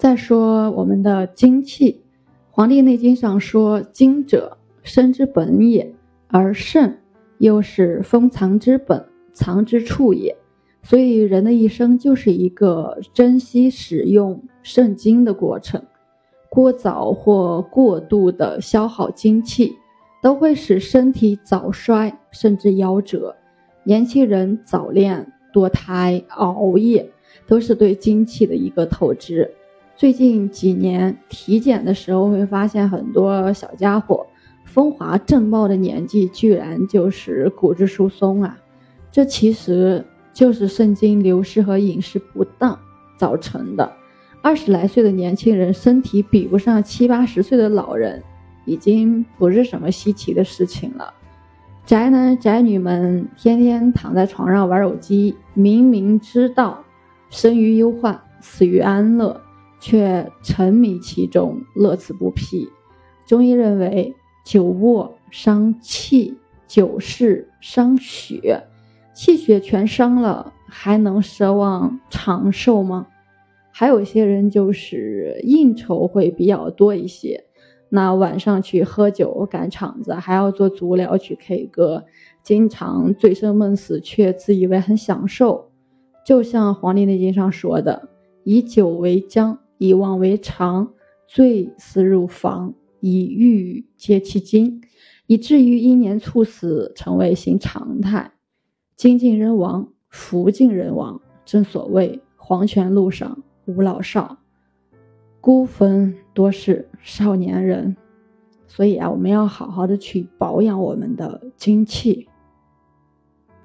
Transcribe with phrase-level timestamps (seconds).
[0.00, 1.92] 再说我们的精气，
[2.50, 5.94] 《黄帝内经》上说：“精者，生之本也，
[6.28, 7.00] 而肾
[7.36, 10.34] 又是封藏之本，藏之处也。”
[10.82, 15.82] 所以，人的一生就是一个珍惜使用肾精的过程。
[16.48, 19.76] 过早或过度的消耗精气，
[20.22, 23.36] 都会使身体早衰，甚至夭折。
[23.84, 27.06] 年轻人早恋、堕胎、熬夜，
[27.46, 29.52] 都是对精气的一个透支。
[30.00, 34.26] 最近几年体检的时候，会发现很多小家伙
[34.64, 38.56] 风华正茂的年纪，居然就是骨质疏松啊！
[39.12, 42.78] 这其实就是肾精流失和饮食不当
[43.18, 43.92] 造成的。
[44.40, 48.22] 二十来岁的年轻人身体比不上七八十岁的老人，
[48.64, 51.12] 已经不是什么稀奇的事情了。
[51.84, 56.82] 宅男宅女们天天躺在床上玩手机，明明知道
[57.28, 59.38] 生于忧患，死于安乐。
[59.80, 62.68] 却沉迷其中，乐此不疲。
[63.26, 68.64] 中医认为，久卧伤气，久视伤血，
[69.14, 73.06] 气血全伤了，还能奢望长寿吗？
[73.72, 77.44] 还有些人就是应酬会比较多一些，
[77.88, 82.04] 那晚上去喝酒赶场子，还要做足疗去 K 歌，
[82.42, 85.70] 经常醉生梦死，却自以为很享受。
[86.26, 88.08] 就像《黄帝内经》上说的
[88.44, 90.92] ：“以酒为浆。”以妄为常，
[91.26, 94.82] 醉思入房，以欲接其精，
[95.26, 98.34] 以至于英年猝死成为新常态。
[98.94, 101.22] 精尽人亡，福尽人亡。
[101.46, 104.36] 正所谓黄泉路上无老少，
[105.40, 107.96] 孤坟多是少年人。
[108.66, 112.28] 所以啊，我们要好好的去保养我们的精气。